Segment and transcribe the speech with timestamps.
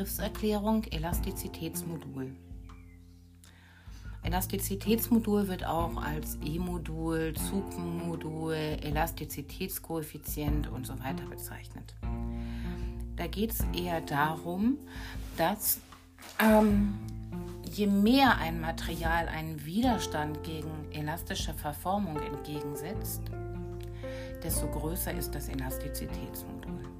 [0.00, 2.34] Begriffserklärung Elastizitätsmodul.
[4.22, 11.94] Elastizitätsmodul wird auch als E-Modul, Zugmodul, Elastizitätskoeffizient und so weiter bezeichnet.
[13.16, 14.78] Da geht es eher darum,
[15.36, 15.82] dass
[16.38, 16.94] ähm,
[17.70, 23.20] je mehr ein Material einen Widerstand gegen elastische Verformung entgegensetzt,
[24.42, 26.99] desto größer ist das Elastizitätsmodul.